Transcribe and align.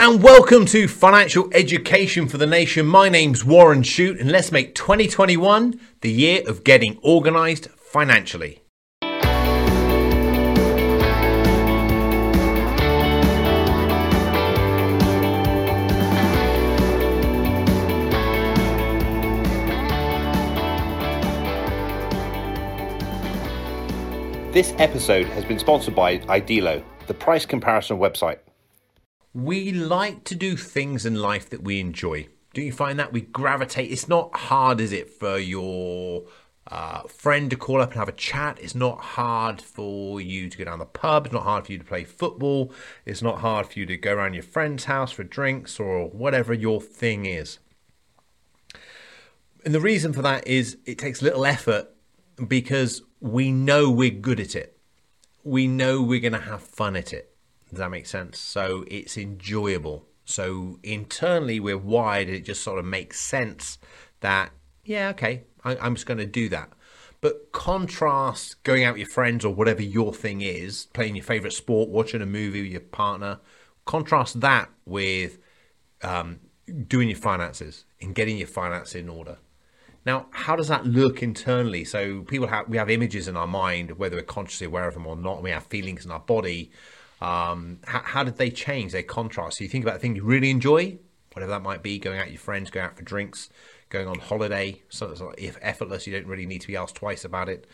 and 0.00 0.22
welcome 0.22 0.64
to 0.64 0.86
Financial 0.86 1.50
Education 1.52 2.28
for 2.28 2.38
the 2.38 2.46
Nation. 2.46 2.86
My 2.86 3.08
name's 3.08 3.44
Warren 3.44 3.82
Shute, 3.82 4.20
and 4.20 4.30
let's 4.30 4.52
make 4.52 4.76
2021 4.76 5.80
the 6.02 6.12
year 6.12 6.40
of 6.46 6.62
getting 6.62 7.00
organized 7.02 7.68
financially. 7.72 8.62
This 24.52 24.72
episode 24.78 25.26
has 25.26 25.44
been 25.44 25.58
sponsored 25.58 25.96
by 25.96 26.18
Idealo, 26.18 26.84
the 27.08 27.14
price 27.14 27.44
comparison 27.44 27.98
website. 27.98 28.38
We 29.38 29.70
like 29.70 30.24
to 30.24 30.34
do 30.34 30.56
things 30.56 31.06
in 31.06 31.14
life 31.14 31.48
that 31.50 31.62
we 31.62 31.78
enjoy. 31.78 32.26
Do 32.54 32.60
you 32.60 32.72
find 32.72 32.98
that 32.98 33.12
we 33.12 33.20
gravitate? 33.20 33.92
It's 33.92 34.08
not 34.08 34.34
hard, 34.34 34.80
is 34.80 34.90
it, 34.90 35.10
for 35.10 35.38
your 35.38 36.24
uh, 36.66 37.02
friend 37.02 37.48
to 37.50 37.56
call 37.56 37.80
up 37.80 37.90
and 37.90 38.00
have 38.00 38.08
a 38.08 38.12
chat? 38.12 38.58
It's 38.60 38.74
not 38.74 38.98
hard 38.98 39.62
for 39.62 40.20
you 40.20 40.50
to 40.50 40.58
go 40.58 40.64
down 40.64 40.80
the 40.80 40.86
pub. 40.86 41.26
It's 41.26 41.32
not 41.32 41.44
hard 41.44 41.66
for 41.66 41.70
you 41.72 41.78
to 41.78 41.84
play 41.84 42.02
football. 42.02 42.72
It's 43.06 43.22
not 43.22 43.38
hard 43.38 43.68
for 43.68 43.78
you 43.78 43.86
to 43.86 43.96
go 43.96 44.14
around 44.14 44.34
your 44.34 44.42
friend's 44.42 44.86
house 44.86 45.12
for 45.12 45.22
drinks 45.22 45.78
or 45.78 46.08
whatever 46.08 46.52
your 46.52 46.80
thing 46.80 47.24
is. 47.24 47.60
And 49.64 49.72
the 49.72 49.80
reason 49.80 50.12
for 50.12 50.22
that 50.22 50.48
is 50.48 50.78
it 50.84 50.98
takes 50.98 51.22
little 51.22 51.46
effort 51.46 51.94
because 52.48 53.02
we 53.20 53.52
know 53.52 53.88
we're 53.88 54.10
good 54.10 54.40
at 54.40 54.56
it. 54.56 54.76
We 55.44 55.68
know 55.68 56.02
we're 56.02 56.18
going 56.18 56.32
to 56.32 56.40
have 56.40 56.60
fun 56.60 56.96
at 56.96 57.12
it. 57.12 57.36
Does 57.70 57.78
that 57.78 57.90
make 57.90 58.06
sense? 58.06 58.38
So 58.38 58.84
it's 58.88 59.16
enjoyable. 59.16 60.06
So 60.24 60.78
internally, 60.82 61.60
we're 61.60 61.78
wired. 61.78 62.28
It 62.28 62.44
just 62.44 62.62
sort 62.62 62.78
of 62.78 62.84
makes 62.84 63.20
sense 63.20 63.78
that, 64.20 64.50
yeah, 64.84 65.08
okay, 65.10 65.44
I, 65.64 65.76
I'm 65.76 65.94
just 65.94 66.06
going 66.06 66.18
to 66.18 66.26
do 66.26 66.48
that. 66.50 66.70
But 67.20 67.50
contrast 67.52 68.62
going 68.62 68.84
out 68.84 68.94
with 68.94 69.00
your 69.00 69.08
friends 69.08 69.44
or 69.44 69.52
whatever 69.52 69.82
your 69.82 70.12
thing 70.14 70.40
is, 70.40 70.86
playing 70.92 71.16
your 71.16 71.24
favorite 71.24 71.52
sport, 71.52 71.88
watching 71.88 72.22
a 72.22 72.26
movie 72.26 72.62
with 72.62 72.70
your 72.70 72.80
partner, 72.80 73.40
contrast 73.84 74.40
that 74.40 74.70
with 74.84 75.38
um, 76.02 76.40
doing 76.86 77.08
your 77.08 77.18
finances 77.18 77.86
and 78.00 78.14
getting 78.14 78.38
your 78.38 78.46
finances 78.46 78.94
in 78.96 79.08
order. 79.08 79.38
Now, 80.06 80.26
how 80.30 80.56
does 80.56 80.68
that 80.68 80.86
look 80.86 81.22
internally? 81.22 81.84
So 81.84 82.22
people 82.22 82.46
have 82.46 82.68
we 82.68 82.78
have 82.78 82.88
images 82.88 83.28
in 83.28 83.36
our 83.36 83.46
mind, 83.46 83.98
whether 83.98 84.16
we're 84.16 84.22
consciously 84.22 84.66
aware 84.66 84.86
of 84.86 84.94
them 84.94 85.06
or 85.06 85.16
not. 85.16 85.42
We 85.42 85.50
have 85.50 85.64
feelings 85.64 86.04
in 86.04 86.10
our 86.10 86.20
body. 86.20 86.70
Um, 87.20 87.78
how, 87.84 88.02
how, 88.04 88.24
did 88.24 88.36
they 88.36 88.50
change? 88.50 88.92
They 88.92 89.02
contrast. 89.02 89.58
So 89.58 89.64
you 89.64 89.70
think 89.70 89.84
about 89.84 89.94
the 89.94 90.00
thing 90.00 90.16
you 90.16 90.24
really 90.24 90.50
enjoy, 90.50 90.98
whatever 91.32 91.50
that 91.50 91.62
might 91.62 91.82
be, 91.82 91.98
going 91.98 92.18
out 92.18 92.26
with 92.26 92.34
your 92.34 92.40
friends, 92.40 92.70
going 92.70 92.86
out 92.86 92.96
for 92.96 93.02
drinks, 93.02 93.48
going 93.88 94.06
on 94.06 94.18
holiday. 94.18 94.82
So 94.88 95.32
if 95.36 95.58
effortless, 95.60 96.06
you 96.06 96.12
don't 96.12 96.26
really 96.26 96.46
need 96.46 96.60
to 96.60 96.66
be 96.68 96.76
asked 96.76 96.94
twice 96.94 97.24
about 97.24 97.48
it. 97.48 97.66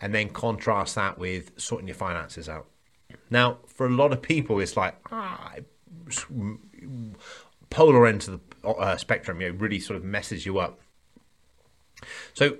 And 0.00 0.14
then 0.14 0.30
contrast 0.30 0.94
that 0.94 1.18
with 1.18 1.52
sorting 1.56 1.88
your 1.88 1.96
finances 1.96 2.48
out. 2.48 2.66
Now, 3.30 3.58
for 3.66 3.86
a 3.86 3.90
lot 3.90 4.12
of 4.12 4.22
people, 4.22 4.60
it's 4.60 4.76
like 4.76 4.96
ah, 5.10 5.54
polar 7.70 8.06
end 8.06 8.28
of 8.28 8.40
the 8.62 8.68
uh, 8.68 8.96
spectrum. 8.96 9.40
You 9.40 9.52
know, 9.52 9.58
really 9.58 9.80
sort 9.80 9.96
of 9.96 10.04
messes 10.04 10.46
you 10.46 10.58
up. 10.58 10.80
So 12.34 12.58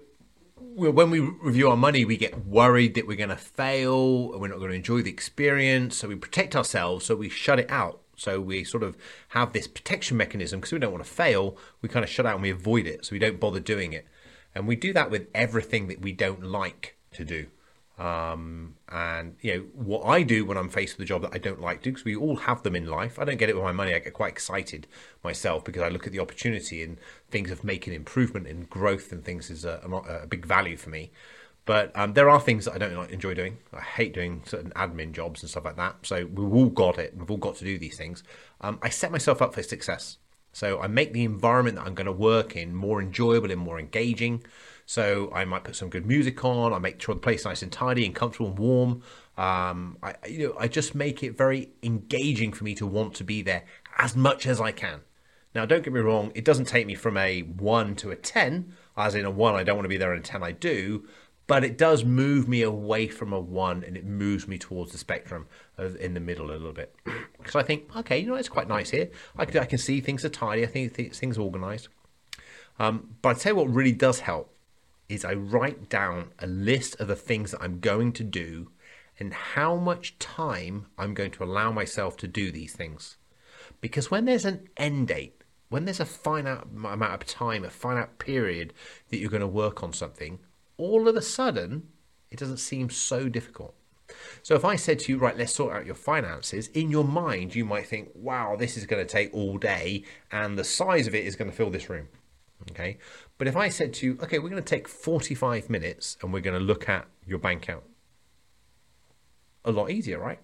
when 0.79 1.11
we 1.11 1.21
review 1.21 1.71
our 1.71 1.77
money, 1.77 2.05
we 2.05 2.17
get 2.17 2.47
worried 2.47 2.95
that 2.95 3.07
we're 3.07 3.17
going 3.17 3.31
to 3.31 3.37
fail 3.37 4.33
and 4.33 4.41
we're 4.41 4.49
not 4.49 4.59
going 4.59 4.71
to 4.71 4.77
enjoy 4.77 5.03
the 5.03 5.11
experience. 5.11 5.97
So 5.97 6.09
we 6.09 6.15
protect 6.15 6.55
ourselves, 6.55 7.07
so 7.07 7.17
we 7.17 7.29
shut 7.29 7.59
it 7.59 7.71
out. 7.71 8.01
So 8.17 8.41
we 8.41 8.65
sort 8.65 8.83
of 8.83 8.97
have 9.29 9.53
this 9.53 9.67
protection 9.67 10.17
mechanism 10.17 10.61
because 10.61 10.73
we 10.73 10.79
don't 10.79 10.93
want 10.93 11.05
to 11.05 11.11
fail. 11.11 11.57
We 11.83 11.89
kind 11.89 12.05
of 12.05 12.11
shut 12.11 12.27
out 12.27 12.35
and 12.35 12.43
we 12.43 12.51
avoid 12.51 12.87
it, 12.87 13.05
so 13.05 13.13
we 13.13 13.19
don't 13.19 13.41
bother 13.41 13.61
doing 13.61 13.93
it. 13.93 14.07
And 14.55 14.67
we 14.67 14.77
do 14.77 14.93
that 14.93 15.11
with 15.11 15.27
everything 15.35 15.89
that 15.89 16.01
we 16.01 16.13
don't 16.13 16.43
like 16.43 16.97
to 17.13 17.25
do. 17.25 17.47
Um, 17.99 18.77
and 18.89 19.35
you 19.41 19.55
know 19.55 19.61
what 19.75 20.05
I 20.05 20.23
do 20.23 20.45
when 20.45 20.57
I'm 20.57 20.69
faced 20.69 20.97
with 20.97 21.05
a 21.05 21.09
job 21.09 21.23
that 21.23 21.35
I 21.35 21.39
don't 21.39 21.61
like 21.61 21.83
to, 21.83 21.91
because 21.91 22.05
we 22.05 22.15
all 22.15 22.37
have 22.37 22.63
them 22.63 22.77
in 22.77 22.87
life. 22.87 23.19
I 23.19 23.25
don't 23.25 23.39
get 23.39 23.49
it 23.49 23.57
with 23.57 23.65
my 23.65 23.73
money. 23.73 23.93
I 23.93 23.99
get 23.99 24.15
quite 24.15 24.33
excited 24.33 24.87
myself 25.25 25.65
because 25.65 25.83
I 25.83 25.89
look 25.89 26.07
at 26.07 26.13
the 26.13 26.21
opportunity 26.21 26.83
and 26.83 26.99
things 27.31 27.51
of 27.51 27.65
making 27.65 27.95
improvement 27.95 28.47
and 28.47 28.71
growth 28.71 29.11
and 29.11 29.25
things 29.25 29.51
is 29.51 29.65
a, 29.65 29.81
a, 29.85 30.23
a 30.23 30.27
big 30.27 30.47
value 30.47 30.77
for 30.77 30.91
me. 30.91 31.11
But 31.65 31.93
um, 31.95 32.15
there 32.15 32.31
are 32.31 32.41
things 32.41 32.65
that 32.65 32.75
I 32.75 32.79
don't 32.79 33.11
enjoy 33.11 33.35
doing. 33.35 33.59
I 33.75 33.83
hate 33.83 34.15
doing 34.15 34.43
certain 34.47 34.71
admin 34.71 35.13
jobs 35.13 35.43
and 35.43 35.51
stuff 35.51 35.67
like 35.67 35.77
that. 35.77 35.97
So 36.03 36.25
we've 36.25 36.55
all 36.55 36.71
got 36.71 36.99
it. 36.99 37.15
We've 37.15 37.31
all 37.31 37.37
got 37.37 37.57
to 37.57 37.65
do 37.65 37.79
these 37.79 37.99
things. 37.99 38.23
Um, 38.63 38.79
I 38.81 38.89
set 38.89 39.13
myself 39.13 39.43
up 39.43 39.53
for 39.55 39.63
success. 39.63 40.17
So 40.53 40.81
I 40.81 40.87
make 40.87 41.13
the 41.13 41.25
environment 41.25 41.77
that 41.77 41.87
I'm 41.87 41.95
going 41.95 42.07
to 42.07 42.13
work 42.13 42.57
in 42.57 42.75
more 42.75 43.03
enjoyable 43.03 43.51
and 43.51 43.61
more 43.61 43.79
engaging. 43.79 44.45
So 44.89 45.31
I 45.35 45.45
might 45.45 45.65
put 45.65 45.77
some 45.77 45.91
good 45.91 46.07
music 46.07 46.43
on. 46.47 46.73
I 46.73 46.79
make 46.79 46.99
sure 46.99 47.15
the 47.15 47.21
place 47.21 47.41
is 47.41 47.45
nice 47.45 47.63
and 47.63 47.71
tidy 47.71 48.07
and 48.07 48.15
comfortable 48.15 48.49
and 48.49 48.59
warm. 48.59 49.03
Um, 49.37 49.99
I, 50.03 50.15
you 50.27 50.49
know, 50.49 50.57
I 50.59 50.67
just 50.67 50.95
make 50.95 51.23
it 51.23 51.37
very 51.37 51.69
engaging 51.83 52.55
for 52.55 52.65
me 52.65 52.75
to 52.77 52.87
want 52.87 53.13
to 53.17 53.25
be 53.25 53.43
there 53.43 53.65
as 53.99 54.17
much 54.17 54.47
as 54.47 54.63
I 54.63 54.73
can. 54.73 55.01
Now, 55.55 55.67
don't 55.67 55.85
get 55.85 55.93
me 55.93 56.01
wrong; 56.01 56.33
it 56.35 56.43
doesn't 56.43 56.65
take 56.65 56.87
me 56.87 56.95
from 56.95 57.19
a 57.19 57.43
one 57.43 57.97
to 57.97 58.11
a 58.11 58.17
ten, 58.17 58.73
as 58.97 59.15
in 59.15 59.27
a 59.27 59.31
one 59.31 59.55
I 59.55 59.63
don't 59.63 59.77
want 59.77 59.85
to 59.85 59.91
be 59.91 59.99
there, 59.99 60.15
and 60.15 60.25
a 60.25 60.27
ten 60.27 60.43
I 60.43 60.53
do. 60.53 61.07
But 61.47 61.65
it 61.65 61.77
does 61.77 62.03
move 62.03 62.49
me 62.49 62.63
away 62.63 63.09
from 63.09 63.35
a 63.35 63.41
one, 63.41 63.85
and 63.85 63.95
it 63.95 64.07
moves 64.07 64.49
me 64.49 64.57
towards 64.57 64.93
the 64.93 64.99
spectrum 64.99 65.49
of, 65.77 65.97
in 65.97 66.15
the 66.15 66.21
middle 66.21 66.51
a 66.51 66.53
little 66.53 66.73
bit. 66.73 66.95
Because 67.37 67.57
I 67.57 67.63
think, 67.63 67.95
okay, 67.95 68.19
you 68.19 68.27
know, 68.27 68.35
it's 68.35 68.49
quite 68.49 68.69
nice 68.69 68.91
here. 68.91 69.11
I 69.37 69.45
can, 69.45 69.61
I 69.61 69.65
can 69.65 69.79
see 69.79 70.01
things 70.01 70.25
are 70.25 70.31
tidy. 70.31 70.65
I 70.65 70.67
think 70.67 70.95
things 71.15 71.39
are 71.39 71.43
organised. 71.43 71.89
Um, 72.79 73.17
but 73.23 73.31
I'd 73.31 73.41
say 73.41 73.53
what 73.53 73.69
really 73.69 73.93
does 73.93 74.21
help 74.21 74.55
is 75.09 75.25
I 75.25 75.35
write 75.35 75.89
down 75.89 76.33
a 76.39 76.47
list 76.47 77.01
of 77.01 77.09
the 77.09 77.17
things 77.17 77.53
that 77.53 77.63
I'm 77.63 77.81
going 77.81 78.13
to 78.13 78.25
do 78.25 78.71
and 79.19 79.33
how 79.33 79.77
much 79.77 80.19
time 80.19 80.87
I'm 80.97 81.15
going 81.15 81.31
to 81.33 81.45
allow 81.45 81.73
myself 81.73 82.17
to 82.19 82.29
do 82.29 82.53
these 82.53 82.75
things. 82.75 83.17
Because 83.81 84.11
when 84.11 84.25
there's 84.25 84.45
an 84.45 84.69
end 84.77 85.09
date, 85.09 85.43
when 85.69 85.85
there's 85.85 86.01
a 86.01 86.07
finite 86.07 86.65
amount 86.65 87.03
of 87.03 87.27
time, 87.27 87.65
a 87.65 87.71
finite 87.71 88.19
period 88.19 88.73
that 89.09 89.19
you're 89.19 89.31
going 89.31 89.41
to 89.41 89.47
work 89.47 89.83
on 89.83 89.93
something, 89.93 90.39
all 90.77 91.09
of 91.09 91.17
a 91.17 91.23
sudden 91.23 91.89
it 92.31 92.39
doesn't 92.39 92.59
seem 92.59 92.91
so 92.91 93.29
difficult. 93.29 93.75
So 94.43 94.55
if 94.55 94.65
I 94.65 94.77
said 94.77 95.01
to 95.01 95.13
you, 95.13 95.19
right, 95.19 95.37
let's 95.37 95.53
sort 95.53 95.75
out 95.75 95.85
your 95.85 95.95
finances, 95.95 96.69
in 96.69 96.91
your 96.91 97.05
mind 97.05 97.55
you 97.55 97.65
might 97.65 97.87
think, 97.87 98.11
wow, 98.15 98.57
this 98.57 98.77
is 98.77 98.87
going 98.87 99.05
to 99.05 99.11
take 99.11 99.35
all 99.35 99.59
day 99.59 100.05
and 100.31 100.59
the 100.59 100.65
size 100.65 101.07
of 101.07 101.15
it 101.15 101.27
is 101.27 101.37
going 101.37 101.51
to 101.51 101.57
fill 101.57 101.71
this 101.71 101.91
room. 101.91 102.09
Okay. 102.71 102.99
But 103.39 103.49
if 103.49 103.57
I 103.57 103.69
said 103.69 103.95
to 103.95 104.07
you, 104.07 104.19
okay, 104.23 104.39
we're 104.39 104.51
going 104.51 104.63
to 104.63 104.69
take 104.69 104.89
45 104.89 105.71
minutes 105.71 106.17
and 106.23 106.33
we're 106.33 106.41
going 106.41 106.59
to 106.59 106.65
look 106.65 106.89
at 106.89 107.07
your 107.27 107.39
bank 107.39 107.65
account, 107.65 107.85
a 109.65 109.73
lot 109.73 109.91
easier, 109.91 110.19
right? 110.19 110.41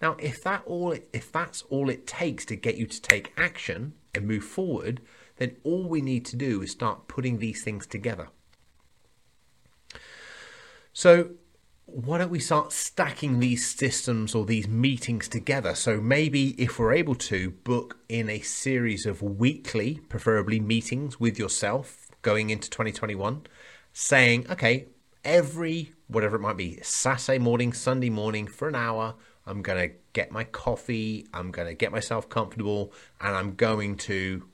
Now, 0.00 0.16
if 0.18 0.42
that 0.42 0.62
all 0.66 0.96
if 1.12 1.30
that's 1.30 1.62
all 1.62 1.88
it 1.88 2.06
takes 2.06 2.44
to 2.46 2.56
get 2.56 2.76
you 2.76 2.86
to 2.86 3.00
take 3.00 3.32
action 3.36 3.94
and 4.14 4.26
move 4.26 4.44
forward, 4.44 5.00
then 5.36 5.56
all 5.62 5.84
we 5.84 6.00
need 6.00 6.24
to 6.26 6.36
do 6.36 6.60
is 6.62 6.72
start 6.72 7.08
putting 7.08 7.38
these 7.38 7.62
things 7.62 7.86
together. 7.86 8.28
So 10.92 11.30
why 11.86 12.18
don't 12.18 12.30
we 12.30 12.38
start 12.38 12.72
stacking 12.72 13.40
these 13.40 13.68
systems 13.68 14.34
or 14.34 14.46
these 14.46 14.68
meetings 14.68 15.28
together? 15.28 15.74
So 15.74 16.00
maybe 16.00 16.50
if 16.60 16.78
we're 16.78 16.92
able 16.92 17.14
to 17.16 17.50
book 17.50 17.98
in 18.08 18.30
a 18.30 18.40
series 18.40 19.04
of 19.04 19.20
weekly, 19.20 20.00
preferably 20.08 20.60
meetings 20.60 21.18
with 21.18 21.38
yourself 21.38 22.08
going 22.22 22.50
into 22.50 22.70
2021, 22.70 23.42
saying, 23.92 24.46
okay, 24.50 24.86
every 25.24 25.92
whatever 26.06 26.36
it 26.36 26.40
might 26.40 26.56
be, 26.56 26.78
Saturday 26.82 27.38
morning, 27.38 27.72
Sunday 27.72 28.10
morning 28.10 28.46
for 28.46 28.68
an 28.68 28.74
hour, 28.74 29.14
I'm 29.44 29.62
going 29.62 29.88
to 29.88 29.94
get 30.12 30.30
my 30.30 30.44
coffee, 30.44 31.26
I'm 31.34 31.50
going 31.50 31.68
to 31.68 31.74
get 31.74 31.90
myself 31.90 32.28
comfortable, 32.28 32.92
and 33.20 33.34
I'm 33.34 33.54
going 33.54 33.96
to 33.98 34.44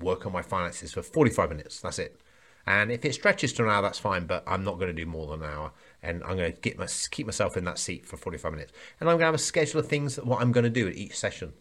work 0.00 0.26
on 0.26 0.32
my 0.32 0.42
finances 0.42 0.92
for 0.92 1.02
45 1.02 1.50
minutes. 1.50 1.80
That's 1.80 1.98
it. 1.98 2.20
And 2.68 2.92
if 2.92 3.02
it 3.06 3.14
stretches 3.14 3.54
to 3.54 3.62
an 3.62 3.70
hour, 3.70 3.80
that's 3.80 3.98
fine, 3.98 4.26
but 4.26 4.44
I'm 4.46 4.62
not 4.62 4.74
going 4.74 4.88
to 4.88 4.92
do 4.92 5.06
more 5.06 5.26
than 5.26 5.42
an 5.42 5.50
hour. 5.50 5.72
And 6.02 6.22
I'm 6.22 6.36
going 6.36 6.52
to 6.52 6.60
get 6.60 6.78
my, 6.78 6.86
keep 7.10 7.24
myself 7.24 7.56
in 7.56 7.64
that 7.64 7.78
seat 7.78 8.04
for 8.04 8.18
45 8.18 8.52
minutes. 8.52 8.72
And 9.00 9.08
I'm 9.08 9.14
going 9.14 9.20
to 9.20 9.24
have 9.24 9.34
a 9.34 9.38
schedule 9.38 9.80
of 9.80 9.88
things, 9.88 10.16
what 10.16 10.42
I'm 10.42 10.52
going 10.52 10.64
to 10.64 10.70
do 10.70 10.86
at 10.86 10.94
each 10.94 11.16
session. 11.16 11.54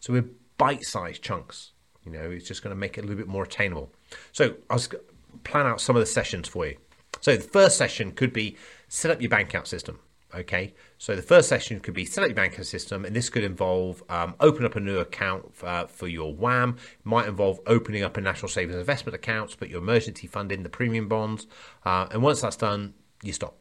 So 0.00 0.12
we're 0.12 0.28
bite 0.56 0.82
sized 0.82 1.22
chunks. 1.22 1.74
You 2.04 2.10
know, 2.10 2.28
it's 2.32 2.48
just 2.48 2.64
going 2.64 2.74
to 2.74 2.76
make 2.78 2.98
it 2.98 3.02
a 3.02 3.06
little 3.06 3.18
bit 3.18 3.28
more 3.28 3.44
attainable. 3.44 3.92
So 4.32 4.56
I'll 4.68 4.82
plan 5.44 5.64
out 5.64 5.80
some 5.80 5.94
of 5.94 6.00
the 6.00 6.06
sessions 6.06 6.48
for 6.48 6.66
you. 6.66 6.76
So 7.20 7.36
the 7.36 7.42
first 7.44 7.76
session 7.76 8.10
could 8.10 8.32
be 8.32 8.56
set 8.88 9.12
up 9.12 9.22
your 9.22 9.30
bank 9.30 9.50
account 9.50 9.68
system. 9.68 10.00
Okay, 10.34 10.74
so 10.98 11.16
the 11.16 11.22
first 11.22 11.48
session 11.48 11.80
could 11.80 11.94
be 11.94 12.06
up 12.06 12.16
your 12.18 12.34
banking 12.34 12.62
system, 12.62 13.06
and 13.06 13.16
this 13.16 13.30
could 13.30 13.44
involve 13.44 14.02
um, 14.10 14.34
open 14.40 14.66
up 14.66 14.76
a 14.76 14.80
new 14.80 14.98
account 14.98 15.50
uh, 15.62 15.86
for 15.86 16.06
your 16.06 16.34
WAM. 16.34 16.76
Might 17.02 17.26
involve 17.26 17.60
opening 17.66 18.02
up 18.02 18.18
a 18.18 18.20
national 18.20 18.50
savings 18.50 18.76
investment 18.76 19.14
account, 19.14 19.56
put 19.56 19.70
your 19.70 19.80
emergency 19.80 20.26
fund 20.26 20.52
in, 20.52 20.64
the 20.64 20.68
premium 20.68 21.08
bonds, 21.08 21.46
uh, 21.86 22.08
and 22.10 22.22
once 22.22 22.42
that's 22.42 22.56
done, 22.56 22.92
you 23.22 23.32
stop. 23.32 23.56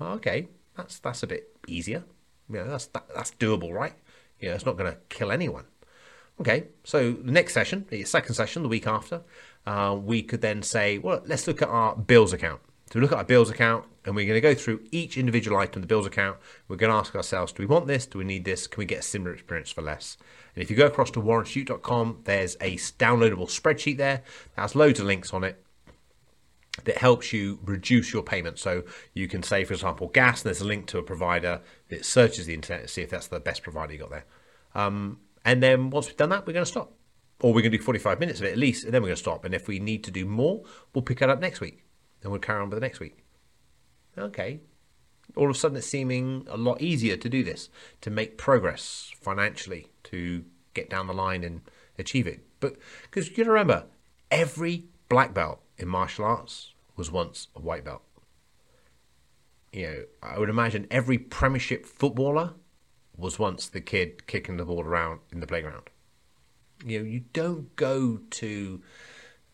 Okay, 0.00 0.48
that's 0.78 0.98
that's 0.98 1.22
a 1.22 1.26
bit 1.26 1.54
easier. 1.66 2.02
You 2.48 2.56
know, 2.56 2.68
that's 2.68 2.86
that, 2.86 3.04
that's 3.14 3.32
doable, 3.32 3.72
right? 3.72 3.92
You 4.40 4.48
know, 4.48 4.54
it's 4.54 4.64
not 4.64 4.78
going 4.78 4.90
to 4.90 4.98
kill 5.10 5.30
anyone. 5.30 5.64
Okay, 6.40 6.68
so 6.84 7.12
the 7.12 7.32
next 7.32 7.52
session, 7.52 7.84
the 7.90 8.04
second 8.04 8.34
session, 8.34 8.62
the 8.62 8.68
week 8.68 8.86
after, 8.86 9.22
uh, 9.66 9.98
we 9.98 10.22
could 10.22 10.40
then 10.40 10.62
say, 10.62 10.98
well, 10.98 11.22
let's 11.26 11.46
look 11.46 11.60
at 11.60 11.68
our 11.68 11.96
bills 11.96 12.32
account. 12.32 12.60
So 12.90 12.98
we 12.98 13.00
look 13.00 13.12
at 13.12 13.18
our 13.18 13.24
bills 13.24 13.50
account 13.50 13.84
and 14.04 14.14
we're 14.14 14.26
going 14.26 14.36
to 14.36 14.40
go 14.40 14.54
through 14.54 14.80
each 14.92 15.16
individual 15.16 15.58
item 15.58 15.76
in 15.76 15.80
the 15.80 15.88
bills 15.88 16.06
account. 16.06 16.38
We're 16.68 16.76
going 16.76 16.92
to 16.92 16.96
ask 16.96 17.14
ourselves, 17.16 17.52
do 17.52 17.62
we 17.62 17.66
want 17.66 17.88
this? 17.88 18.06
Do 18.06 18.18
we 18.18 18.24
need 18.24 18.44
this? 18.44 18.68
Can 18.68 18.78
we 18.78 18.84
get 18.84 19.00
a 19.00 19.02
similar 19.02 19.32
experience 19.32 19.70
for 19.72 19.82
less? 19.82 20.16
And 20.54 20.62
if 20.62 20.70
you 20.70 20.76
go 20.76 20.86
across 20.86 21.10
to 21.12 21.20
warrenshute.com, 21.20 22.20
there's 22.24 22.56
a 22.60 22.76
downloadable 22.76 23.48
spreadsheet 23.48 23.96
there 23.96 24.22
that 24.54 24.62
has 24.62 24.76
loads 24.76 25.00
of 25.00 25.06
links 25.06 25.34
on 25.34 25.42
it 25.42 25.62
that 26.84 26.98
helps 26.98 27.32
you 27.32 27.58
reduce 27.64 28.12
your 28.12 28.22
payment. 28.22 28.58
So 28.58 28.84
you 29.14 29.26
can 29.26 29.42
say, 29.42 29.64
for 29.64 29.74
example, 29.74 30.08
gas, 30.08 30.42
and 30.42 30.46
there's 30.46 30.60
a 30.60 30.66
link 30.66 30.86
to 30.88 30.98
a 30.98 31.02
provider 31.02 31.60
that 31.88 32.04
searches 32.04 32.46
the 32.46 32.54
internet 32.54 32.82
to 32.82 32.88
see 32.88 33.02
if 33.02 33.10
that's 33.10 33.26
the 33.26 33.40
best 33.40 33.62
provider 33.62 33.94
you 33.94 33.98
got 33.98 34.10
there. 34.10 34.24
Um, 34.74 35.20
and 35.44 35.62
then 35.62 35.90
once 35.90 36.06
we've 36.06 36.16
done 36.16 36.28
that, 36.30 36.46
we're 36.46 36.52
going 36.52 36.64
to 36.64 36.70
stop. 36.70 36.92
Or 37.40 37.52
we're 37.52 37.62
going 37.62 37.72
to 37.72 37.78
do 37.78 37.84
45 37.84 38.20
minutes 38.20 38.40
of 38.40 38.46
it 38.46 38.52
at 38.52 38.58
least, 38.58 38.84
and 38.84 38.94
then 38.94 39.02
we're 39.02 39.08
going 39.08 39.16
to 39.16 39.22
stop. 39.22 39.44
And 39.44 39.54
if 39.54 39.68
we 39.68 39.78
need 39.78 40.04
to 40.04 40.10
do 40.10 40.24
more, 40.24 40.62
we'll 40.94 41.02
pick 41.02 41.20
it 41.20 41.28
up 41.28 41.40
next 41.40 41.60
week. 41.60 41.85
And 42.26 42.32
we'll 42.32 42.40
carry 42.40 42.60
on 42.60 42.70
with 42.70 42.76
the 42.76 42.84
next 42.84 42.98
week. 42.98 43.18
Okay. 44.18 44.58
All 45.36 45.44
of 45.44 45.54
a 45.54 45.54
sudden, 45.56 45.76
it's 45.76 45.86
seeming 45.86 46.44
a 46.50 46.56
lot 46.56 46.82
easier 46.82 47.16
to 47.16 47.28
do 47.28 47.44
this, 47.44 47.68
to 48.00 48.10
make 48.10 48.36
progress 48.36 49.12
financially, 49.20 49.86
to 50.02 50.44
get 50.74 50.90
down 50.90 51.06
the 51.06 51.12
line 51.14 51.44
and 51.44 51.60
achieve 51.96 52.26
it. 52.26 52.40
But 52.58 52.78
because 53.02 53.38
you 53.38 53.44
remember, 53.44 53.84
every 54.28 54.86
black 55.08 55.34
belt 55.34 55.60
in 55.78 55.86
martial 55.86 56.24
arts 56.24 56.74
was 56.96 57.12
once 57.12 57.46
a 57.54 57.60
white 57.60 57.84
belt. 57.84 58.02
You 59.72 59.86
know, 59.86 60.04
I 60.20 60.40
would 60.40 60.50
imagine 60.50 60.88
every 60.90 61.18
Premiership 61.18 61.86
footballer 61.86 62.54
was 63.16 63.38
once 63.38 63.68
the 63.68 63.80
kid 63.80 64.26
kicking 64.26 64.56
the 64.56 64.64
ball 64.64 64.82
around 64.82 65.20
in 65.30 65.38
the 65.38 65.46
playground. 65.46 65.90
You 66.84 66.98
know, 66.98 67.04
you 67.04 67.20
don't 67.32 67.76
go 67.76 68.18
to 68.30 68.82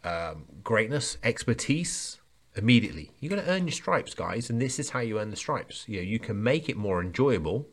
um, 0.05 0.47
greatness, 0.65 1.19
expertise 1.23 2.22
immediately. 2.55 3.13
You're 3.19 3.31
going 3.31 3.43
to 3.43 3.51
earn 3.51 3.67
your 3.67 3.73
stripes, 3.73 4.15
guys, 4.15 4.51
and 4.51 4.61
this 4.61 4.79
is 4.79 4.91
how 4.91 5.01
you 5.01 5.19
earn 5.19 5.31
the 5.31 5.37
stripes. 5.37 5.85
You 5.89 5.99
know, 5.99 6.03
you 6.03 6.19
can 6.19 6.43
make 6.43 6.69
it 6.69 6.77
more 6.77 7.01
enjoyable, 7.01 7.69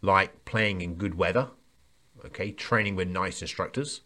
like 0.00 0.44
playing 0.44 0.80
in 0.80 0.94
good 0.94 1.16
weather, 1.16 1.50
okay, 2.24 2.50
training 2.50 2.96
with 2.96 3.08
nice 3.08 3.42
instructors, 3.42 4.00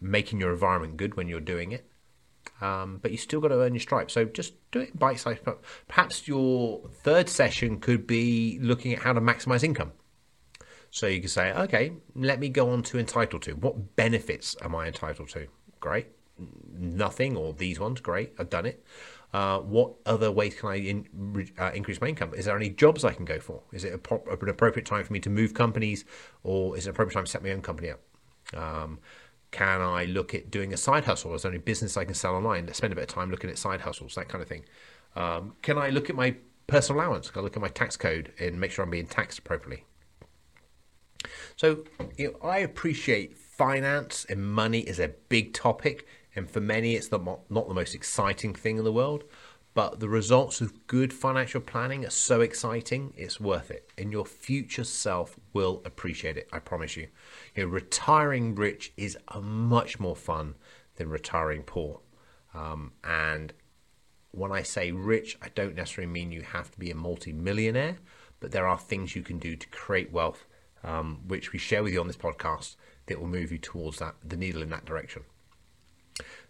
making 0.00 0.40
your 0.40 0.52
environment 0.52 0.96
good 0.96 1.16
when 1.16 1.28
you're 1.28 1.40
doing 1.40 1.72
it. 1.72 1.90
Um, 2.60 2.98
but 3.00 3.10
you 3.10 3.16
still 3.16 3.40
got 3.40 3.48
to 3.48 3.62
earn 3.62 3.74
your 3.74 3.80
stripes. 3.80 4.12
So 4.12 4.26
just 4.26 4.54
do 4.70 4.80
it 4.80 4.98
bite 4.98 5.18
size. 5.18 5.38
Perhaps 5.88 6.28
your 6.28 6.88
third 7.02 7.28
session 7.28 7.80
could 7.80 8.06
be 8.06 8.58
looking 8.60 8.92
at 8.92 9.00
how 9.00 9.12
to 9.12 9.20
maximize 9.20 9.64
income. 9.64 9.92
So 10.90 11.06
you 11.06 11.20
can 11.20 11.28
say, 11.28 11.52
okay, 11.52 11.92
let 12.14 12.38
me 12.38 12.48
go 12.48 12.70
on 12.70 12.82
to 12.84 12.98
entitled 12.98 13.42
to. 13.42 13.52
What 13.52 13.96
benefits 13.96 14.56
am 14.62 14.76
I 14.76 14.86
entitled 14.86 15.30
to? 15.30 15.48
Great. 15.80 16.06
Nothing, 16.38 17.36
or 17.36 17.52
these 17.52 17.78
ones, 17.78 18.00
great. 18.00 18.32
I've 18.38 18.50
done 18.50 18.66
it. 18.66 18.84
Uh, 19.32 19.58
what 19.58 19.94
other 20.06 20.30
ways 20.30 20.54
can 20.54 20.68
I 20.68 20.76
in, 20.76 21.48
uh, 21.58 21.72
increase 21.74 22.00
my 22.00 22.06
income? 22.08 22.32
Is 22.34 22.44
there 22.44 22.56
any 22.56 22.70
jobs 22.70 23.04
I 23.04 23.12
can 23.12 23.24
go 23.24 23.40
for? 23.40 23.62
Is 23.72 23.84
it 23.84 23.92
a, 23.92 24.14
an 24.14 24.48
appropriate 24.48 24.86
time 24.86 25.04
for 25.04 25.12
me 25.12 25.20
to 25.20 25.30
move 25.30 25.54
companies, 25.54 26.04
or 26.42 26.76
is 26.76 26.86
it 26.86 26.90
an 26.90 26.94
appropriate 26.94 27.14
time 27.14 27.24
to 27.24 27.30
set 27.30 27.42
my 27.42 27.50
own 27.50 27.62
company 27.62 27.90
up? 27.90 28.00
Um, 28.56 29.00
can 29.50 29.80
I 29.80 30.04
look 30.04 30.34
at 30.34 30.50
doing 30.50 30.72
a 30.72 30.76
side 30.76 31.04
hustle? 31.04 31.34
Is 31.34 31.42
there 31.42 31.52
any 31.52 31.60
business 31.60 31.96
I 31.96 32.04
can 32.04 32.14
sell 32.14 32.34
online? 32.34 32.72
Spend 32.74 32.92
a 32.92 32.96
bit 32.96 33.02
of 33.02 33.08
time 33.08 33.30
looking 33.30 33.50
at 33.50 33.58
side 33.58 33.80
hustles, 33.80 34.14
that 34.16 34.28
kind 34.28 34.42
of 34.42 34.48
thing. 34.48 34.64
Um, 35.16 35.54
can 35.62 35.78
I 35.78 35.90
look 35.90 36.10
at 36.10 36.16
my 36.16 36.36
personal 36.66 37.00
allowance? 37.00 37.30
Can 37.30 37.40
I 37.40 37.42
look 37.44 37.56
at 37.56 37.62
my 37.62 37.68
tax 37.68 37.96
code 37.96 38.32
and 38.40 38.58
make 38.58 38.72
sure 38.72 38.84
I'm 38.84 38.90
being 38.90 39.06
taxed 39.06 39.38
appropriately? 39.38 39.84
So 41.56 41.84
you 42.16 42.32
know, 42.32 42.48
I 42.48 42.58
appreciate 42.58 43.36
finance 43.36 44.26
and 44.28 44.44
money 44.44 44.80
is 44.80 44.98
a 44.98 45.08
big 45.28 45.52
topic, 45.52 46.06
and 46.36 46.50
for 46.50 46.60
many, 46.60 46.94
it's 46.94 47.10
not 47.10 47.24
not 47.50 47.68
the 47.68 47.74
most 47.74 47.94
exciting 47.94 48.54
thing 48.54 48.78
in 48.78 48.84
the 48.84 48.92
world. 48.92 49.24
But 49.74 49.98
the 49.98 50.08
results 50.08 50.60
of 50.60 50.86
good 50.86 51.12
financial 51.12 51.60
planning 51.60 52.06
are 52.06 52.10
so 52.10 52.40
exciting, 52.40 53.12
it's 53.16 53.40
worth 53.40 53.72
it. 53.72 53.90
And 53.98 54.12
your 54.12 54.24
future 54.24 54.84
self 54.84 55.34
will 55.52 55.82
appreciate 55.84 56.36
it, 56.36 56.48
I 56.52 56.60
promise 56.60 56.96
you. 56.96 57.08
you 57.56 57.64
know, 57.64 57.68
retiring 57.68 58.54
rich 58.54 58.92
is 58.96 59.18
a 59.26 59.40
much 59.40 59.98
more 59.98 60.14
fun 60.14 60.54
than 60.94 61.10
retiring 61.10 61.64
poor. 61.64 62.00
Um, 62.54 62.92
and 63.02 63.52
when 64.30 64.52
I 64.52 64.62
say 64.62 64.92
rich, 64.92 65.36
I 65.42 65.48
don't 65.56 65.74
necessarily 65.74 66.12
mean 66.12 66.30
you 66.30 66.42
have 66.42 66.70
to 66.70 66.78
be 66.78 66.92
a 66.92 66.94
multi-millionaire, 66.94 67.96
but 68.38 68.52
there 68.52 68.68
are 68.68 68.78
things 68.78 69.16
you 69.16 69.22
can 69.22 69.40
do 69.40 69.56
to 69.56 69.68
create 69.68 70.12
wealth 70.12 70.46
um, 70.84 71.20
which 71.26 71.52
we 71.52 71.58
share 71.58 71.82
with 71.82 71.92
you 71.92 72.00
on 72.00 72.06
this 72.06 72.16
podcast 72.16 72.76
that 73.06 73.18
will 73.18 73.26
move 73.26 73.50
you 73.50 73.58
towards 73.58 73.98
that 73.98 74.14
the 74.22 74.36
needle 74.36 74.62
in 74.62 74.70
that 74.70 74.84
direction. 74.84 75.24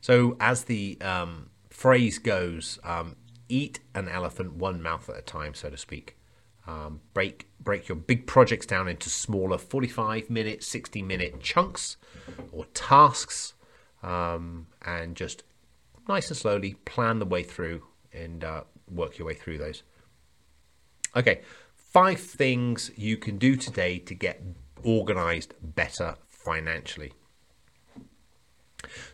So, 0.01 0.37
as 0.41 0.65
the 0.65 0.99
um, 1.01 1.51
phrase 1.71 2.19
goes, 2.19 2.79
um, 2.85 3.17
eat 3.49 3.81
an 3.95 4.09
elephant 4.09 4.55
one 4.55 4.83
mouth 4.83 5.09
at 5.09 5.17
a 5.17 5.23
time, 5.23 5.55
so 5.55 5.71
to 5.71 5.77
speak. 5.77 6.17
Um, 6.67 7.01
break 7.13 7.49
break 7.61 7.89
your 7.89 7.97
big 7.97 8.27
projects 8.27 8.65
down 8.65 8.89
into 8.89 9.11
smaller 9.11 9.59
45 9.59 10.31
minute, 10.31 10.63
60 10.63 11.03
minute 11.03 11.41
chunks 11.41 11.97
or 12.53 12.65
tasks, 12.73 13.55
um, 14.03 14.67
and 14.83 15.15
just 15.15 15.43
nice 16.09 16.29
and 16.29 16.37
slowly 16.37 16.75
plan 16.85 17.19
the 17.19 17.27
way 17.27 17.43
through 17.43 17.85
and 18.13 18.45
uh, 18.45 18.63
work 18.91 19.19
your 19.19 19.27
way 19.27 19.35
through 19.35 19.59
those. 19.59 19.83
Okay, 21.17 21.43
five 21.75 22.21
things 22.21 22.91
you 22.97 23.17
can 23.17 23.39
do 23.39 23.57
today 23.57 23.99
to 23.99 24.15
get 24.15 24.43
organized 24.83 25.55
better 25.63 26.17
financially. 26.29 27.13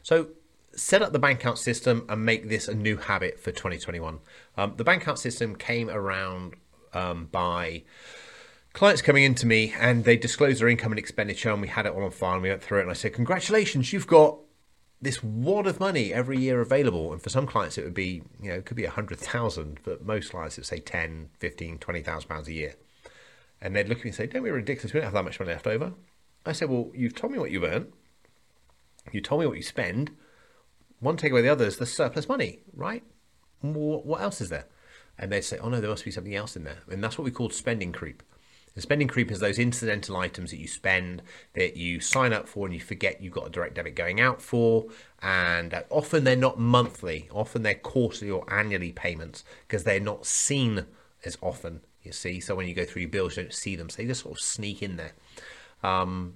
So, 0.03 0.29
set 0.75 1.03
up 1.03 1.13
the 1.13 1.19
bank 1.19 1.41
account 1.41 1.59
system 1.59 2.07
and 2.09 2.25
make 2.25 2.49
this 2.49 2.69
a 2.69 2.75
new 2.75 2.97
habit 2.97 3.39
for 3.39 3.51
2021. 3.51 4.19
Um, 4.57 4.75
the 4.77 4.85
bank 4.85 5.03
account 5.03 5.19
system 5.19 5.57
came 5.57 5.91
around 5.91 6.55
um, 6.93 7.29
by 7.31 7.83
clients 8.73 9.03
coming 9.03 9.25
into 9.25 9.47
me 9.47 9.75
and 9.79 10.05
they 10.05 10.17
disclosed 10.17 10.61
their 10.61 10.69
income 10.69 10.93
and 10.93 10.99
expenditure, 10.99 11.51
and 11.51 11.61
we 11.61 11.69
had 11.69 11.87
it 11.87 11.93
all 11.93 12.05
on 12.05 12.11
file. 12.11 12.35
And 12.35 12.43
we 12.43 12.49
went 12.49 12.63
through 12.63 12.79
it, 12.79 12.83
and 12.83 12.91
I 12.91 12.95
said, 12.95 13.15
"Congratulations, 13.15 13.93
you've 13.93 14.07
got 14.07 14.39
this 15.03 15.23
wad 15.23 15.67
of 15.67 15.81
money 15.81 16.13
every 16.13 16.39
year 16.39 16.61
available 16.61 17.13
and 17.13 17.23
for 17.23 17.31
some 17.31 17.47
clients 17.47 17.79
it 17.79 17.85
would 17.85 17.95
be 17.95 18.23
you 18.41 18.51
know 18.51 18.57
it 18.57 18.67
could 18.67 18.77
be 18.77 18.85
a 18.85 18.91
hundred 18.91 19.19
thousand 19.19 19.81
but 19.83 20.05
most 20.05 20.31
clients 20.31 20.57
would 20.57 20.67
say 20.67 20.79
10 20.79 21.31
15 21.39 21.79
20,000 21.79 22.29
pounds 22.29 22.49
a 22.49 22.53
year 22.53 22.75
and 23.61 23.75
they'd 23.75 23.89
look 23.89 23.99
at 23.99 24.05
me 24.05 24.11
and 24.11 24.17
say 24.17 24.27
don't 24.27 24.43
be 24.43 24.51
ridiculous 24.51 24.93
we 24.93 25.01
don't 25.01 25.07
have 25.07 25.15
that 25.15 25.25
much 25.25 25.41
money 25.41 25.53
left 25.53 25.67
over 25.67 25.95
I 26.45 26.53
said 26.53 26.69
well 26.69 26.91
you've 26.95 27.15
told 27.15 27.33
me 27.33 27.39
what 27.39 27.51
you 27.51 27.67
earn 27.67 27.93
you 29.13 29.21
told 29.21 29.41
me 29.41 29.47
what 29.47 29.57
you 29.57 29.63
spend 29.63 30.11
one 31.01 31.17
take 31.17 31.33
away 31.33 31.43
the 31.43 31.49
other 31.49 31.65
is 31.65 31.79
the 31.79 31.87
surplus 31.87 32.29
money 32.29 32.61
right 32.75 33.03
what 33.63 34.21
else 34.21 34.41
is 34.41 34.49
there 34.49 34.67
and 35.19 35.31
they'd 35.31 35.43
say 35.43 35.59
oh 35.59 35.69
no 35.69 35.81
there 35.81 35.91
must 35.91 36.05
be 36.05 36.11
something 36.11 36.35
else 36.35 36.57
in 36.57 36.65
there 36.65 36.79
and 36.91 37.03
that's 37.03 37.19
what 37.19 37.25
we 37.25 37.31
call 37.31 37.51
spending 37.51 37.93
creep 37.93 38.23
the 38.75 38.81
spending 38.81 39.09
creep 39.09 39.31
is 39.31 39.41
those 39.41 39.59
incidental 39.59 40.17
items 40.17 40.51
that 40.51 40.59
you 40.59 40.69
spend 40.69 41.23
that 41.55 41.77
you 41.77 42.01
sign 42.01 42.33
up 42.33 42.49
for 42.49 42.67
and 42.67 42.75
you 42.75 42.81
forget 42.81 43.21
you've 43.21 43.33
got 43.33 43.47
a 43.47 43.51
direct 43.51 43.75
debit 43.75 43.97
going 43.97 44.21
out 44.21 44.41
for. 44.41 44.87
And 45.23 45.83
often 45.91 46.25
they're 46.25 46.37
not 46.37 46.59
monthly, 46.59 47.29
often 47.33 47.63
they're 47.63 47.75
quarterly 47.75 48.31
or 48.31 48.45
annually 48.53 48.93
payments 48.93 49.45
because 49.67 49.85
they're 49.85 50.01
not 50.01 50.25
seen 50.25 50.87
as 51.25 51.37
often, 51.43 51.81
you 52.03 52.13
see. 52.13 52.39
So 52.39 52.55
when 52.55 52.69
you 52.69 52.75
go 52.75 52.85
through 52.85 53.03
your 53.03 53.11
bills, 53.11 53.37
you 53.37 53.43
don't 53.43 53.53
see 53.53 53.75
them. 53.75 53.91
So 53.91 53.99
they 53.99 54.07
just 54.07 54.23
sort 54.23 54.37
of 54.37 54.41
sneak 54.41 54.83
in 54.83 54.97
there. 54.97 55.13
Um, 55.83 56.35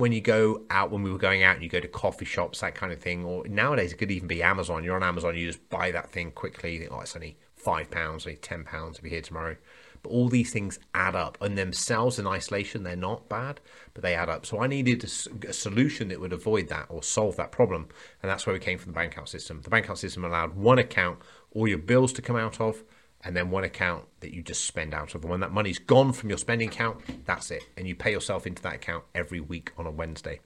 when 0.00 0.12
you 0.12 0.20
go 0.20 0.62
out, 0.70 0.90
when 0.90 1.02
we 1.02 1.12
were 1.12 1.18
going 1.18 1.42
out 1.42 1.54
and 1.54 1.62
you 1.62 1.68
go 1.68 1.78
to 1.78 1.86
coffee 1.86 2.24
shops, 2.24 2.60
that 2.60 2.74
kind 2.74 2.92
of 2.92 2.98
thing, 3.00 3.24
or 3.24 3.46
nowadays 3.46 3.92
it 3.92 3.96
could 3.96 4.10
even 4.10 4.26
be 4.26 4.42
Amazon. 4.42 4.82
You're 4.82 4.96
on 4.96 5.02
Amazon, 5.02 5.36
you 5.36 5.46
just 5.46 5.68
buy 5.68 5.90
that 5.92 6.10
thing 6.10 6.32
quickly. 6.32 6.72
You 6.72 6.78
think, 6.80 6.92
oh, 6.92 7.00
it's 7.00 7.14
only 7.14 7.36
five 7.54 7.90
pounds, 7.90 8.26
only 8.26 8.38
ten 8.38 8.64
pounds 8.64 8.96
to 8.96 9.02
be 9.02 9.10
here 9.10 9.20
tomorrow. 9.20 9.56
But 10.02 10.10
all 10.10 10.30
these 10.30 10.50
things 10.50 10.78
add 10.94 11.14
up, 11.14 11.36
and 11.42 11.58
themselves 11.58 12.18
in 12.18 12.26
isolation, 12.26 12.82
they're 12.82 12.96
not 12.96 13.28
bad, 13.28 13.60
but 13.92 14.02
they 14.02 14.14
add 14.14 14.30
up. 14.30 14.46
So 14.46 14.60
I 14.60 14.66
needed 14.66 15.04
a, 15.04 15.48
a 15.50 15.52
solution 15.52 16.08
that 16.08 16.18
would 16.18 16.32
avoid 16.32 16.68
that 16.68 16.86
or 16.88 17.02
solve 17.02 17.36
that 17.36 17.52
problem, 17.52 17.88
and 18.22 18.30
that's 18.30 18.46
where 18.46 18.54
we 18.54 18.60
came 18.60 18.78
from 18.78 18.92
the 18.92 18.96
bank 18.96 19.12
account 19.12 19.28
system. 19.28 19.60
The 19.60 19.68
bank 19.68 19.84
account 19.84 19.98
system 19.98 20.24
allowed 20.24 20.56
one 20.56 20.78
account, 20.78 21.18
all 21.52 21.68
your 21.68 21.78
bills 21.78 22.14
to 22.14 22.22
come 22.22 22.36
out 22.36 22.58
of, 22.60 22.82
and 23.22 23.36
then 23.36 23.50
one 23.50 23.64
account 23.64 24.04
that 24.20 24.32
you 24.32 24.42
just 24.42 24.64
spend 24.64 24.94
out 24.94 25.14
of. 25.14 25.22
And 25.22 25.30
when 25.30 25.40
that 25.40 25.52
money's 25.52 25.78
gone 25.78 26.12
from 26.12 26.28
your 26.28 26.38
spending 26.38 26.68
account, 26.68 27.26
that's 27.26 27.50
it. 27.50 27.62
And 27.76 27.86
you 27.86 27.94
pay 27.94 28.10
yourself 28.10 28.46
into 28.46 28.62
that 28.62 28.76
account 28.76 29.04
every 29.14 29.40
week 29.40 29.72
on 29.76 29.86
a 29.86 29.90
Wednesday. 29.90 30.40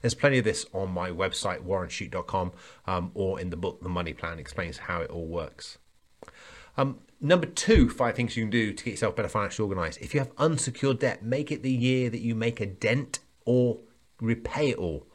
There's 0.00 0.14
plenty 0.14 0.38
of 0.38 0.44
this 0.44 0.66
on 0.72 0.90
my 0.90 1.10
website, 1.10 1.62
warrenshute.com, 1.64 2.52
um, 2.86 3.10
or 3.14 3.40
in 3.40 3.50
the 3.50 3.56
book, 3.56 3.82
The 3.82 3.88
Money 3.88 4.12
Plan 4.12 4.38
explains 4.38 4.78
how 4.78 5.00
it 5.02 5.10
all 5.10 5.26
works. 5.26 5.78
Um, 6.76 7.00
number 7.20 7.46
two, 7.46 7.90
five 7.90 8.14
things 8.14 8.36
you 8.36 8.44
can 8.44 8.50
do 8.50 8.72
to 8.72 8.84
get 8.84 8.92
yourself 8.92 9.16
better 9.16 9.28
financially 9.28 9.68
organized. 9.68 10.00
If 10.00 10.14
you 10.14 10.20
have 10.20 10.30
unsecured 10.38 11.00
debt, 11.00 11.22
make 11.22 11.52
it 11.52 11.62
the 11.62 11.72
year 11.72 12.08
that 12.08 12.20
you 12.20 12.34
make 12.34 12.60
a 12.60 12.66
dent 12.66 13.18
or 13.44 13.80
repay 14.20 14.70
it 14.70 14.78
all. 14.78 15.06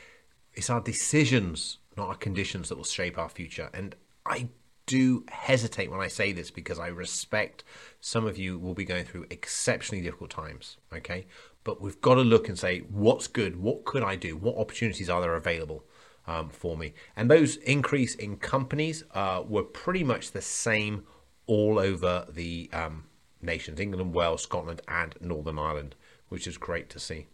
it's 0.54 0.70
our 0.70 0.82
decisions, 0.82 1.78
not 1.98 2.08
our 2.10 2.16
conditions, 2.16 2.70
that 2.70 2.78
will 2.78 2.84
shape 2.84 3.18
our 3.18 3.30
future. 3.30 3.70
And 3.74 3.96
I 4.26 4.50
do 4.86 5.24
hesitate 5.30 5.90
when 5.90 6.02
I 6.02 6.08
say 6.08 6.32
this 6.32 6.52
because 6.52 6.80
I 6.80 6.88
respect 6.88 7.64
some 8.02 8.26
of 8.26 8.38
you 8.38 8.60
will 8.60 8.74
be 8.74 8.84
going 8.84 9.06
through 9.06 9.28
exceptionally 9.30 10.04
difficult 10.04 10.32
times. 10.32 10.78
Okay. 10.94 11.28
But 11.64 11.82
we've 11.82 12.02
got 12.02 12.16
to 12.16 12.22
look 12.22 12.50
and 12.50 12.58
say, 12.58 12.80
what's 12.90 13.28
good? 13.28 13.56
What 13.56 13.86
could 13.86 14.04
I 14.04 14.16
do? 14.16 14.36
What 14.36 14.58
opportunities 14.58 15.10
are 15.10 15.22
there 15.22 15.36
available 15.36 15.86
um, 16.26 16.50
for 16.50 16.76
me? 16.76 16.94
And 17.16 17.30
those 17.30 17.58
increase 17.58 18.16
in 18.16 18.38
companies 18.38 19.04
uh, 19.14 19.44
were 19.48 19.64
pretty 19.64 20.04
much 20.04 20.32
the 20.32 20.42
same 20.42 21.04
all 21.46 21.78
over 21.78 22.26
the 22.30 22.70
um, 22.74 23.06
nations 23.42 23.80
England, 23.80 24.14
Wales, 24.14 24.42
Scotland, 24.42 24.82
and 24.88 25.16
Northern 25.22 25.60
Ireland, 25.60 25.96
which 26.30 26.48
is 26.48 26.58
great 26.58 26.90
to 26.90 27.00
see. 27.00 27.28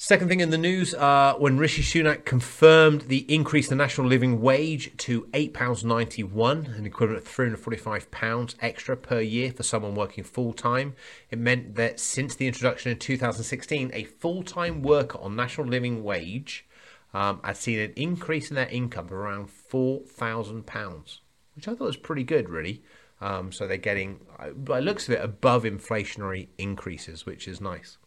Second 0.00 0.28
thing 0.28 0.38
in 0.38 0.50
the 0.50 0.56
news, 0.56 0.94
uh, 0.94 1.34
when 1.38 1.58
Rishi 1.58 1.82
Sunak 1.82 2.24
confirmed 2.24 3.00
the 3.08 3.26
increase 3.28 3.68
in 3.68 3.76
the 3.76 3.82
national 3.82 4.06
living 4.06 4.40
wage 4.40 4.96
to 4.98 5.22
£8.91, 5.32 6.78
an 6.78 6.86
equivalent 6.86 7.26
of 7.26 7.34
£345 7.34 8.54
extra 8.60 8.96
per 8.96 9.20
year 9.20 9.50
for 9.50 9.64
someone 9.64 9.96
working 9.96 10.22
full 10.22 10.52
time, 10.52 10.94
it 11.30 11.38
meant 11.40 11.74
that 11.74 11.98
since 11.98 12.36
the 12.36 12.46
introduction 12.46 12.92
in 12.92 12.98
2016, 13.00 13.90
a 13.92 14.04
full 14.04 14.44
time 14.44 14.82
worker 14.82 15.18
on 15.20 15.34
national 15.34 15.66
living 15.66 16.04
wage 16.04 16.64
um, 17.12 17.40
had 17.42 17.56
seen 17.56 17.80
an 17.80 17.92
increase 17.96 18.50
in 18.50 18.54
their 18.54 18.68
income 18.68 19.06
of 19.06 19.12
around 19.12 19.48
£4,000, 19.48 21.18
which 21.56 21.66
I 21.66 21.72
thought 21.72 21.80
was 21.80 21.96
pretty 21.96 22.22
good, 22.22 22.48
really. 22.48 22.84
Um, 23.20 23.50
so 23.50 23.66
they're 23.66 23.76
getting, 23.76 24.20
by 24.54 24.78
looks 24.78 25.08
of 25.08 25.14
it, 25.14 25.24
above 25.24 25.64
inflationary 25.64 26.46
increases, 26.56 27.26
which 27.26 27.48
is 27.48 27.60
nice. 27.60 27.98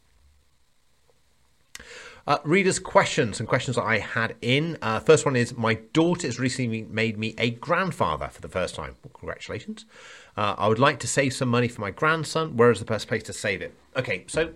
Uh, 2.27 2.37
readers' 2.43 2.77
questions 2.77 3.39
and 3.39 3.49
questions 3.49 3.75
that 3.75 3.83
I 3.83 3.97
had 3.97 4.35
in. 4.41 4.77
Uh, 4.81 4.99
first 4.99 5.25
one 5.25 5.35
is 5.35 5.57
My 5.57 5.75
daughter 5.93 6.27
has 6.27 6.39
recently 6.39 6.83
made 6.83 7.17
me 7.17 7.33
a 7.37 7.49
grandfather 7.49 8.27
for 8.27 8.41
the 8.41 8.47
first 8.47 8.75
time. 8.75 8.95
Well, 9.03 9.11
congratulations. 9.13 9.85
Uh, 10.37 10.55
I 10.57 10.67
would 10.67 10.79
like 10.79 10.99
to 10.99 11.07
save 11.07 11.33
some 11.33 11.49
money 11.49 11.67
for 11.67 11.81
my 11.81 11.91
grandson. 11.91 12.57
Where 12.57 12.69
is 12.69 12.79
the 12.79 12.85
best 12.85 13.07
place 13.07 13.23
to 13.23 13.33
save 13.33 13.61
it? 13.61 13.73
Okay, 13.95 14.25
so 14.27 14.53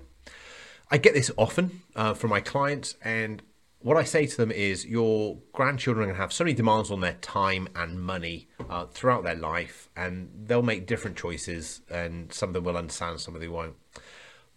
I 0.91 0.97
get 0.99 1.15
this 1.15 1.31
often 1.37 1.81
uh, 1.95 2.13
from 2.13 2.29
my 2.29 2.39
clients, 2.39 2.95
and 3.01 3.41
what 3.79 3.97
I 3.97 4.03
say 4.03 4.25
to 4.25 4.37
them 4.37 4.51
is 4.51 4.85
your 4.85 5.37
grandchildren 5.51 6.03
are 6.03 6.07
going 6.07 6.15
to 6.15 6.21
have 6.21 6.33
so 6.33 6.43
many 6.43 6.53
demands 6.53 6.91
on 6.91 7.01
their 7.01 7.13
time 7.13 7.67
and 7.75 8.01
money 8.01 8.47
uh, 8.69 8.85
throughout 8.85 9.23
their 9.23 9.35
life, 9.35 9.89
and 9.95 10.29
they'll 10.45 10.61
make 10.61 10.85
different 10.85 11.17
choices, 11.17 11.81
and 11.89 12.31
some 12.31 12.49
of 12.49 12.53
them 12.53 12.63
will 12.63 12.77
understand, 12.77 13.19
some 13.19 13.35
of 13.35 13.41
them 13.41 13.51
won't. 13.51 13.75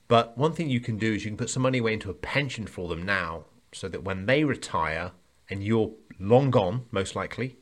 But 0.08 0.36
one 0.38 0.52
thing 0.52 0.70
you 0.70 0.80
can 0.80 0.96
do 0.96 1.12
is 1.12 1.24
you 1.24 1.30
can 1.30 1.36
put 1.36 1.50
some 1.50 1.62
money 1.62 1.78
away 1.78 1.92
into 1.92 2.10
a 2.10 2.14
pension 2.14 2.66
for 2.66 2.88
them 2.88 3.02
now 3.02 3.44
so 3.72 3.88
that 3.88 4.02
when 4.02 4.26
they 4.26 4.42
retire 4.42 5.12
and 5.50 5.62
you're 5.62 5.92
long 6.18 6.50
gone, 6.50 6.86
most 6.90 7.14
likely, 7.14 7.58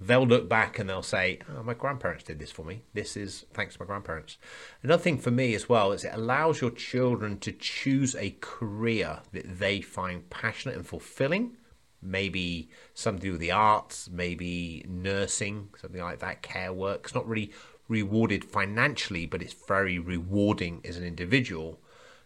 they'll 0.00 0.26
look 0.26 0.48
back 0.48 0.78
and 0.78 0.88
they'll 0.88 1.02
say, 1.02 1.38
oh, 1.48 1.62
my 1.62 1.74
grandparents 1.74 2.24
did 2.24 2.38
this 2.38 2.50
for 2.50 2.64
me. 2.64 2.82
This 2.94 3.16
is 3.16 3.44
thanks 3.52 3.74
to 3.74 3.82
my 3.82 3.86
grandparents. 3.86 4.38
Another 4.82 5.02
thing 5.02 5.18
for 5.18 5.30
me 5.30 5.54
as 5.54 5.68
well 5.68 5.92
is 5.92 6.04
it 6.04 6.12
allows 6.14 6.60
your 6.60 6.70
children 6.70 7.38
to 7.40 7.52
choose 7.52 8.14
a 8.16 8.36
career 8.40 9.20
that 9.32 9.58
they 9.58 9.82
find 9.82 10.28
passionate 10.30 10.76
and 10.76 10.86
fulfilling. 10.86 11.56
Maybe 12.02 12.70
something 12.92 13.20
to 13.20 13.26
do 13.26 13.32
with 13.32 13.40
the 13.40 13.52
arts, 13.52 14.10
maybe 14.10 14.84
nursing, 14.88 15.70
something 15.80 16.02
like 16.02 16.20
that, 16.20 16.42
care 16.42 16.72
work. 16.72 17.02
It's 17.04 17.14
not 17.14 17.26
really 17.26 17.52
rewarded 17.88 18.44
financially, 18.44 19.26
but 19.26 19.42
it's 19.42 19.54
very 19.68 19.98
rewarding 19.98 20.80
as 20.84 20.96
an 20.96 21.04
individual. 21.04 21.80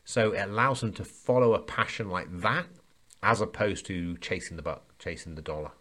So 0.04 0.32
it 0.32 0.48
allows 0.48 0.80
them 0.80 0.92
to 0.94 1.04
follow 1.04 1.54
a 1.54 1.58
passion 1.58 2.08
like 2.08 2.28
that 2.40 2.66
as 3.22 3.40
opposed 3.40 3.84
to 3.86 4.16
chasing 4.18 4.56
the 4.56 4.62
buck, 4.62 4.96
chasing 4.98 5.34
the 5.34 5.42
dollar, 5.42 5.72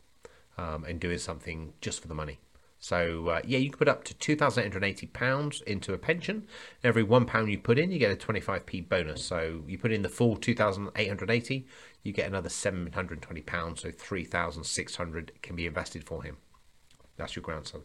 um, 0.58 0.84
and 0.86 1.00
doing 1.00 1.20
something 1.20 1.74
just 1.82 2.02
for 2.02 2.08
the 2.08 2.16
money. 2.16 2.40
So 2.80 3.30
uh, 3.30 3.42
yeah, 3.46 3.58
you 3.58 3.70
can 3.70 3.78
put 3.80 3.88
up 3.88 4.04
to 4.04 4.14
two 4.14 4.36
thousand 4.36 4.64
eight 4.64 4.74
hundred 4.74 4.84
eighty 4.84 5.08
pounds 5.08 5.62
into 5.62 5.94
a 5.94 5.98
pension. 5.98 6.48
Every 6.84 7.04
one 7.04 7.26
pound 7.26 7.50
you 7.50 7.58
put 7.58 7.80
in, 7.80 7.92
you 7.92 8.00
get 8.00 8.12
a 8.12 8.16
twenty 8.16 8.40
five 8.40 8.66
p 8.66 8.82
bonus. 8.82 9.24
So 9.24 9.64
you 9.68 9.78
put 9.78 9.92
in 9.92 10.04
the 10.04 10.10
full 10.10 10.36
two 10.36 10.54
thousand 10.54 10.90
eight 10.96 11.08
hundred 11.08 11.32
eighty, 11.32 11.66
you 12.04 12.12
get 12.14 12.28
another 12.28 12.50
seven 12.50 12.92
hundred 12.92 13.22
twenty 13.22 13.42
pounds. 13.42 13.82
So 13.82 13.92
three 13.92 14.26
thousand 14.26 14.64
six 14.66 14.96
hundred 14.96 15.32
can 15.42 15.56
be 15.56 15.66
invested 15.66 16.04
for 16.04 16.24
him. 16.24 16.38
That's 17.16 17.36
your 17.36 17.44
grandson. 17.44 17.82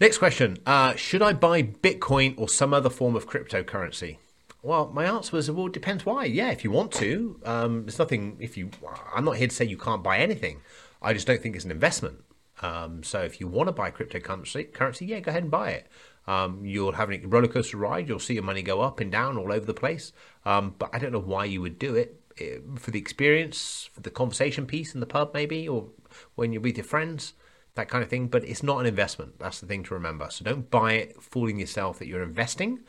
Next 0.00 0.18
question 0.18 0.58
uh, 0.66 0.94
Should 0.96 1.22
I 1.22 1.32
buy 1.32 1.62
Bitcoin 1.62 2.34
or 2.38 2.48
some 2.48 2.74
other 2.74 2.90
form 2.90 3.14
of 3.14 3.28
cryptocurrency? 3.28 4.18
Well, 4.62 4.90
my 4.92 5.04
answer 5.04 5.36
was, 5.36 5.50
well, 5.50 5.66
it 5.66 5.72
depends 5.72 6.06
why. 6.06 6.24
Yeah, 6.24 6.50
if 6.50 6.64
you 6.64 6.70
want 6.70 6.90
to. 6.92 7.38
Um, 7.44 7.86
nothing, 7.98 8.38
if 8.40 8.56
you, 8.56 8.70
I'm 9.14 9.24
not 9.24 9.36
here 9.36 9.46
to 9.46 9.54
say 9.54 9.66
you 9.66 9.76
can't 9.76 10.02
buy 10.02 10.18
anything. 10.18 10.62
I 11.02 11.12
just 11.12 11.26
don't 11.26 11.40
think 11.40 11.54
it's 11.54 11.66
an 11.66 11.70
investment. 11.70 12.24
Um, 12.62 13.02
so 13.02 13.20
if 13.20 13.40
you 13.40 13.46
want 13.46 13.68
to 13.68 13.72
buy 13.72 13.90
cryptocurrency, 13.90 14.72
currency, 14.72 15.04
yeah, 15.04 15.20
go 15.20 15.30
ahead 15.30 15.42
and 15.42 15.50
buy 15.50 15.70
it. 15.70 15.86
Um, 16.26 16.64
you'll 16.64 16.92
have 16.92 17.12
a 17.12 17.18
roller 17.18 17.46
coaster 17.46 17.76
ride. 17.76 18.08
You'll 18.08 18.18
see 18.18 18.34
your 18.34 18.42
money 18.42 18.62
go 18.62 18.80
up 18.80 19.00
and 19.00 19.12
down 19.12 19.36
all 19.36 19.52
over 19.52 19.66
the 19.66 19.74
place. 19.74 20.12
Um, 20.46 20.74
but 20.78 20.88
I 20.94 20.98
don't 20.98 21.12
know 21.12 21.20
why 21.20 21.44
you 21.44 21.60
would 21.60 21.78
do 21.78 21.94
it. 21.94 22.20
it. 22.38 22.64
For 22.78 22.90
the 22.90 22.98
experience, 22.98 23.90
for 23.92 24.00
the 24.00 24.10
conversation 24.10 24.66
piece 24.66 24.94
in 24.94 25.00
the 25.00 25.06
pub, 25.06 25.32
maybe, 25.34 25.68
or 25.68 25.88
when 26.36 26.52
you're 26.52 26.62
with 26.62 26.78
your 26.78 26.84
friends 26.84 27.34
that 27.74 27.88
kind 27.88 28.02
of 28.02 28.10
thing. 28.10 28.28
But 28.28 28.44
it's 28.44 28.62
not 28.62 28.80
an 28.80 28.86
investment. 28.86 29.38
That's 29.38 29.60
the 29.60 29.66
thing 29.66 29.82
to 29.84 29.94
remember. 29.94 30.28
So 30.30 30.44
don't 30.44 30.70
buy 30.70 30.92
it 30.94 31.22
fooling 31.22 31.58
yourself 31.58 31.98
that 31.98 32.06
you're 32.06 32.22
investing. 32.22 32.80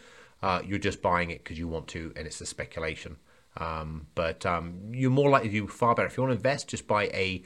Uh, 0.41 0.61
you're 0.65 0.79
just 0.79 1.01
buying 1.01 1.31
it 1.31 1.43
because 1.43 1.57
you 1.57 1.67
want 1.67 1.87
to, 1.89 2.13
and 2.15 2.27
it's 2.27 2.41
a 2.41 2.45
speculation. 2.45 3.17
Um, 3.57 4.07
but 4.15 4.45
um, 4.45 4.91
you're 4.91 5.11
more 5.11 5.29
likely 5.29 5.49
to 5.49 5.61
do 5.61 5.67
far 5.67 5.95
better 5.95 6.07
if 6.07 6.17
you 6.17 6.23
want 6.23 6.31
to 6.31 6.37
invest. 6.37 6.67
Just 6.67 6.87
buy 6.87 7.05
a 7.05 7.43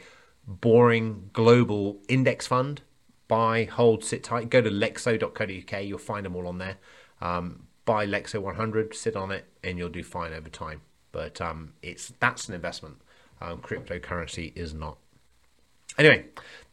boring 0.48 1.29
global 1.34 2.00
index 2.08 2.48
fund. 2.48 2.81
Buy, 3.27 3.65
hold, 3.65 4.03
sit 4.03 4.24
tight. 4.24 4.50
Go 4.50 4.62
to 4.62 4.72
lexo.co.uk. 4.72 5.84
You'll 5.84 6.00
find 6.00 6.25
them 6.25 6.36
all 6.36 6.48
on 6.48 6.58
there. 6.58 6.77
Um, 7.22 7.67
buy 7.86 8.05
Lexo 8.05 8.41
100, 8.41 8.96
sit 8.96 9.15
on 9.15 9.31
it, 9.31 9.46
and 9.63 9.77
you'll 9.77 9.89
do 9.89 10.03
fine 10.03 10.34
over 10.34 10.50
time. 10.50 10.81
But 11.12 11.41
um, 11.41 11.74
it's 11.81 12.13
that's 12.19 12.48
an 12.48 12.55
investment. 12.55 13.01
Um, 13.41 13.60
cryptocurrency 13.60 14.55
is 14.55 14.74
not. 14.74 14.98
Anyway, 15.98 16.25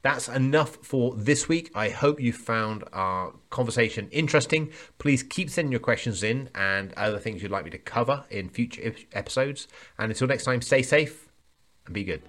that's 0.02 0.28
enough 0.28 0.76
for 0.82 1.14
this 1.16 1.48
week. 1.48 1.70
I 1.74 1.88
hope 1.88 2.20
you 2.20 2.32
found 2.32 2.84
our 2.92 3.32
conversation 3.50 4.08
interesting. 4.12 4.70
Please 4.98 5.22
keep 5.22 5.50
sending 5.50 5.72
your 5.72 5.80
questions 5.80 6.22
in 6.22 6.48
and 6.54 6.92
other 6.94 7.18
things 7.18 7.42
you'd 7.42 7.50
like 7.50 7.64
me 7.64 7.70
to 7.70 7.78
cover 7.78 8.24
in 8.30 8.48
future 8.48 8.94
episodes. 9.12 9.66
And 9.98 10.12
until 10.12 10.28
next 10.28 10.44
time, 10.44 10.62
stay 10.62 10.82
safe 10.82 11.28
and 11.86 11.94
be 11.94 12.04
good. 12.04 12.22